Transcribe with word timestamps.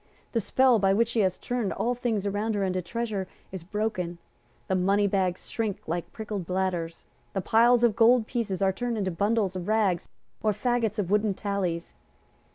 The 0.31 0.39
spell 0.39 0.79
by 0.79 0.95
which 0.95 1.09
she 1.09 1.19
has 1.19 1.37
turned 1.37 1.71
all 1.73 1.93
things 1.93 2.25
around 2.25 2.55
her 2.55 2.63
into 2.63 2.81
treasure 2.81 3.27
is 3.51 3.63
broken. 3.63 4.17
The 4.67 4.73
money 4.73 5.05
bags 5.05 5.47
shrink 5.47 5.79
like 5.87 6.11
pricked 6.11 6.43
bladders. 6.47 7.05
The 7.33 7.41
piles 7.41 7.83
of 7.83 7.95
gold 7.95 8.25
pieces 8.25 8.63
are 8.63 8.73
turned 8.73 8.97
into 8.97 9.11
bundles 9.11 9.55
of 9.55 9.67
rags 9.67 10.09
or 10.41 10.53
faggots 10.53 10.97
of 10.97 11.11
wooden 11.11 11.35
tallies. 11.35 11.93